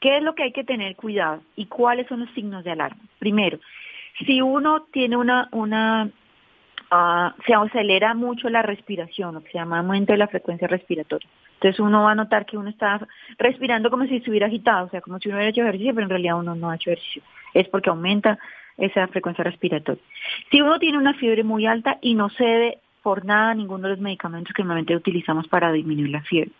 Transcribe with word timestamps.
¿Qué 0.00 0.16
es 0.16 0.22
lo 0.22 0.34
que 0.34 0.44
hay 0.44 0.52
que 0.52 0.64
tener 0.64 0.96
cuidado 0.96 1.42
y 1.56 1.66
cuáles 1.66 2.06
son 2.08 2.20
los 2.20 2.30
signos 2.30 2.64
de 2.64 2.72
alarma? 2.72 3.00
Primero, 3.18 3.58
si 4.26 4.40
uno 4.40 4.86
tiene 4.92 5.16
una, 5.16 5.48
una 5.52 6.10
uh, 6.90 7.42
se 7.46 7.54
acelera 7.54 8.14
mucho 8.14 8.48
la 8.48 8.62
respiración, 8.62 9.34
lo 9.34 9.42
que 9.42 9.52
se 9.52 9.58
llama 9.58 9.78
aumento 9.78 10.12
de 10.12 10.18
la 10.18 10.28
frecuencia 10.28 10.68
respiratoria. 10.68 11.28
Entonces 11.54 11.78
uno 11.80 12.04
va 12.04 12.12
a 12.12 12.14
notar 12.14 12.46
que 12.46 12.56
uno 12.56 12.70
está 12.70 13.06
respirando 13.38 13.90
como 13.90 14.06
si 14.06 14.16
estuviera 14.16 14.46
agitado, 14.46 14.86
o 14.86 14.90
sea, 14.90 15.02
como 15.02 15.18
si 15.18 15.28
uno 15.28 15.36
hubiera 15.36 15.50
hecho 15.50 15.60
ejercicio, 15.60 15.94
pero 15.94 16.04
en 16.04 16.10
realidad 16.10 16.38
uno 16.38 16.54
no 16.54 16.70
ha 16.70 16.76
hecho 16.76 16.90
ejercicio. 16.90 17.22
Es 17.52 17.68
porque 17.68 17.90
aumenta 17.90 18.38
esa 18.78 19.06
frecuencia 19.08 19.44
respiratoria. 19.44 20.02
Si 20.50 20.62
uno 20.62 20.78
tiene 20.78 20.96
una 20.96 21.12
fiebre 21.14 21.44
muy 21.44 21.66
alta 21.66 21.98
y 22.00 22.14
no 22.14 22.30
cede 22.30 22.78
por 23.02 23.26
nada 23.26 23.54
ninguno 23.54 23.84
de 23.84 23.90
los 23.90 24.00
medicamentos 24.00 24.54
que 24.54 24.62
normalmente 24.62 24.96
utilizamos 24.96 25.48
para 25.48 25.72
disminuir 25.72 26.10
la 26.10 26.22
fiebre. 26.22 26.52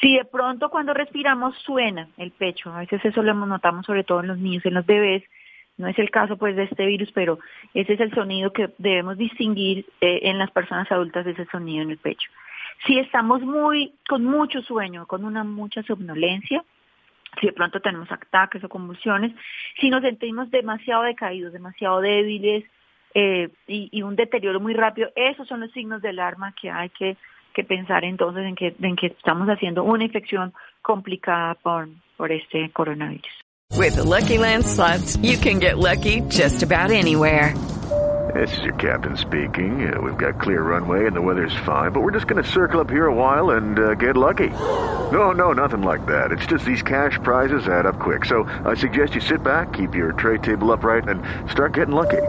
Si 0.00 0.16
de 0.16 0.24
pronto 0.24 0.70
cuando 0.70 0.92
respiramos 0.92 1.56
suena 1.58 2.08
el 2.16 2.30
pecho, 2.30 2.72
a 2.72 2.80
veces 2.80 3.04
eso 3.04 3.22
lo 3.22 3.34
notamos 3.34 3.86
sobre 3.86 4.04
todo 4.04 4.20
en 4.20 4.28
los 4.28 4.38
niños, 4.38 4.66
en 4.66 4.74
los 4.74 4.86
bebés, 4.86 5.22
no 5.76 5.88
es 5.88 5.98
el 5.98 6.10
caso 6.10 6.36
pues 6.36 6.54
de 6.56 6.64
este 6.64 6.86
virus, 6.86 7.10
pero 7.12 7.38
ese 7.72 7.94
es 7.94 8.00
el 8.00 8.14
sonido 8.14 8.52
que 8.52 8.70
debemos 8.78 9.18
distinguir 9.18 9.86
eh, 10.00 10.20
en 10.22 10.38
las 10.38 10.50
personas 10.50 10.90
adultas 10.92 11.26
ese 11.26 11.46
sonido 11.46 11.82
en 11.82 11.90
el 11.90 11.98
pecho. 11.98 12.30
Si 12.86 12.98
estamos 12.98 13.40
muy 13.42 13.92
con 14.08 14.24
mucho 14.24 14.62
sueño, 14.62 15.06
con 15.06 15.24
una 15.24 15.42
mucha 15.42 15.82
somnolencia, 15.82 16.64
si 17.40 17.46
de 17.46 17.52
pronto 17.52 17.80
tenemos 17.80 18.10
ataques 18.12 18.62
o 18.62 18.68
convulsiones, 18.68 19.32
si 19.80 19.90
nos 19.90 20.02
sentimos 20.02 20.50
demasiado 20.50 21.02
decaídos, 21.02 21.52
demasiado 21.52 22.00
débiles 22.00 22.64
eh, 23.14 23.48
y, 23.66 24.02
un 24.02 24.16
deterioro 24.16 24.60
muy 24.60 24.74
rápido, 24.74 25.10
esos 25.16 25.46
son 25.48 25.60
los 25.60 25.72
signos 25.72 26.02
de 26.02 26.10
alarma 26.10 26.54
que 26.60 26.70
hay 26.70 26.90
que 26.90 27.16
que 27.54 27.64
pensar 27.64 28.04
entonces 28.04 28.44
en 28.44 28.54
que, 28.54 28.74
en 28.80 28.96
que 28.96 29.06
estamos 29.06 29.48
haciendo 29.48 29.84
una 29.84 30.04
infección 30.04 30.52
complicada 30.82 31.54
por, 31.54 31.88
por 32.16 32.32
este 32.32 32.70
coronavirus. 32.72 33.44
With 33.76 33.96
the 33.96 34.04
Lucky 34.04 34.38
Land 34.38 34.64
slots, 34.64 35.16
you 35.16 35.36
can 35.36 35.58
get 35.58 35.78
lucky 35.78 36.20
just 36.28 36.62
about 36.62 36.90
anywhere. 36.90 37.54
This 38.34 38.56
is 38.56 38.64
your 38.64 38.74
captain 38.74 39.16
speaking. 39.16 39.92
Uh, 39.92 40.00
we've 40.00 40.16
got 40.16 40.40
clear 40.40 40.62
runway 40.62 41.06
and 41.06 41.14
the 41.14 41.20
weather's 41.20 41.54
fine, 41.64 41.92
but 41.92 42.00
we're 42.00 42.12
just 42.12 42.26
going 42.26 42.42
to 42.42 42.48
circle 42.48 42.80
up 42.80 42.90
here 42.90 43.06
a 43.06 43.14
while 43.14 43.50
and 43.50 43.78
uh, 43.78 43.94
get 43.94 44.16
lucky. 44.16 44.50
No, 45.12 45.32
no, 45.32 45.52
nothing 45.52 45.82
like 45.82 46.06
that. 46.06 46.32
It's 46.32 46.46
just 46.46 46.64
these 46.64 46.82
cash 46.82 47.18
prizes 47.22 47.68
add 47.68 47.86
up 47.86 47.98
quick. 47.98 48.24
So 48.24 48.44
I 48.64 48.74
suggest 48.74 49.14
you 49.14 49.20
sit 49.20 49.42
back, 49.42 49.72
keep 49.72 49.94
your 49.94 50.12
tray 50.12 50.38
table 50.38 50.72
upright, 50.72 51.08
and 51.08 51.22
start 51.50 51.74
getting 51.74 51.94
lucky. 51.94 52.22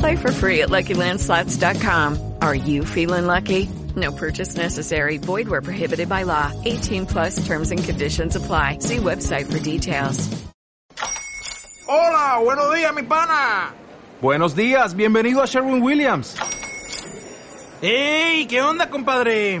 Play 0.00 0.16
for 0.16 0.32
free 0.32 0.62
at 0.62 0.68
LuckyLandSlots.com. 0.68 2.34
Are 2.40 2.54
you 2.54 2.84
feeling 2.84 3.26
lucky? 3.26 3.68
No 3.96 4.12
purchase 4.12 4.56
necessary. 4.56 5.18
Void 5.18 5.48
where 5.48 5.60
prohibited 5.60 6.08
by 6.08 6.22
law. 6.22 6.52
18 6.64 7.06
plus 7.06 7.44
terms 7.46 7.70
and 7.72 7.82
conditions 7.82 8.36
apply. 8.36 8.78
See 8.78 8.98
website 8.98 9.50
for 9.52 9.58
details. 9.58 10.28
Hola, 11.86 12.40
buenos 12.42 12.74
días, 12.74 12.94
mi 12.94 13.02
pana. 13.02 13.74
Buenos 14.22 14.54
días, 14.54 14.94
bienvenido 14.94 15.42
a 15.42 15.46
Sherwin 15.46 15.82
Williams. 15.82 16.36
¡Ey! 17.82 18.46
¿Qué 18.46 18.62
onda, 18.62 18.88
compadre? 18.88 19.60